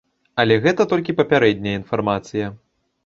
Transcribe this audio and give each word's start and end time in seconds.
Але 0.43 0.55
гэта 0.63 0.87
толькі 0.93 1.15
папярэдняя 1.21 1.75
інфармацыя. 1.81 2.53